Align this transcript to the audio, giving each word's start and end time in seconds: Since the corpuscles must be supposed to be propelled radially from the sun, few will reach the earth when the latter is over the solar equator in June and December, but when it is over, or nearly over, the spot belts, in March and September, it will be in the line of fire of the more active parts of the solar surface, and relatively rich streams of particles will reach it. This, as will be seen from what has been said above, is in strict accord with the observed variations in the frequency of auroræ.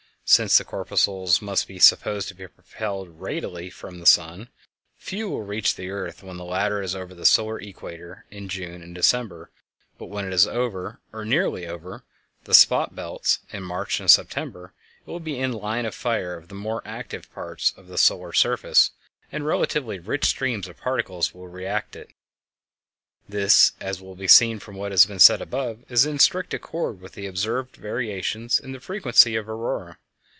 Since 0.23 0.57
the 0.57 0.63
corpuscles 0.63 1.41
must 1.41 1.67
be 1.67 1.77
supposed 1.77 2.29
to 2.29 2.33
be 2.33 2.47
propelled 2.47 3.19
radially 3.19 3.69
from 3.69 3.99
the 3.99 4.05
sun, 4.05 4.47
few 4.97 5.27
will 5.29 5.41
reach 5.43 5.75
the 5.75 5.89
earth 5.89 6.23
when 6.23 6.37
the 6.37 6.45
latter 6.45 6.81
is 6.81 6.95
over 6.95 7.13
the 7.13 7.25
solar 7.25 7.59
equator 7.59 8.23
in 8.31 8.47
June 8.47 8.81
and 8.81 8.95
December, 8.95 9.51
but 9.97 10.05
when 10.05 10.23
it 10.25 10.31
is 10.31 10.47
over, 10.47 11.01
or 11.11 11.25
nearly 11.25 11.67
over, 11.67 12.05
the 12.45 12.53
spot 12.53 12.95
belts, 12.95 13.39
in 13.51 13.61
March 13.63 13.99
and 13.99 14.09
September, 14.09 14.71
it 15.05 15.09
will 15.09 15.19
be 15.19 15.37
in 15.37 15.51
the 15.51 15.57
line 15.57 15.85
of 15.85 15.93
fire 15.93 16.37
of 16.37 16.47
the 16.47 16.55
more 16.55 16.81
active 16.85 17.29
parts 17.33 17.73
of 17.75 17.89
the 17.89 17.97
solar 17.97 18.31
surface, 18.31 18.91
and 19.33 19.45
relatively 19.45 19.99
rich 19.99 20.23
streams 20.23 20.69
of 20.69 20.77
particles 20.77 21.33
will 21.33 21.49
reach 21.49 21.93
it. 21.93 22.11
This, 23.27 23.73
as 23.81 24.01
will 24.01 24.15
be 24.15 24.29
seen 24.29 24.59
from 24.59 24.77
what 24.77 24.91
has 24.91 25.05
been 25.05 25.19
said 25.19 25.41
above, 25.41 25.83
is 25.89 26.05
in 26.05 26.19
strict 26.19 26.53
accord 26.53 27.01
with 27.01 27.15
the 27.15 27.27
observed 27.27 27.75
variations 27.75 28.61
in 28.61 28.71
the 28.71 28.79
frequency 28.79 29.35
of 29.35 29.47
auroræ. 29.47 29.97